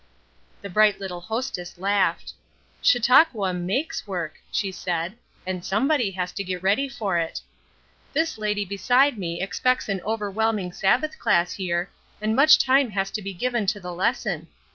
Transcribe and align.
The 0.63 0.69
bright 0.71 0.99
little 0.99 1.21
hostess 1.21 1.77
laughed. 1.77 2.33
"Chautauqua 2.81 3.53
makes 3.53 4.07
work," 4.07 4.39
she 4.51 4.71
said, 4.71 5.15
"and 5.45 5.63
somebody 5.63 6.09
has 6.09 6.31
to 6.31 6.43
get 6.43 6.63
ready 6.63 6.89
for 6.89 7.19
it. 7.19 7.39
This 8.11 8.39
lady 8.39 8.65
beside 8.65 9.19
me 9.19 9.39
expects 9.43 9.89
an 9.89 10.01
overwhelming 10.01 10.71
Sabbath 10.73 11.19
class 11.19 11.53
here, 11.53 11.87
and 12.19 12.35
much 12.35 12.57
time 12.57 12.89
has 12.89 13.11
to 13.11 13.21
be 13.21 13.35
given 13.35 13.67
to 13.67 13.79
the 13.79 13.93
lesson. 13.93 14.47